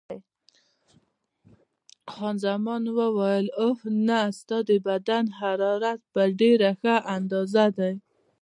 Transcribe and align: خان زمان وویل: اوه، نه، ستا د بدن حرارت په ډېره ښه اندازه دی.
خان 2.11 2.35
زمان 2.45 2.83
وویل: 2.97 3.45
اوه، 3.63 3.79
نه، 4.07 4.19
ستا 4.39 4.57
د 4.69 4.71
بدن 4.87 5.25
حرارت 5.39 5.99
په 6.13 6.21
ډېره 6.39 6.69
ښه 6.81 6.95
اندازه 7.15 7.65
دی. 7.77 7.93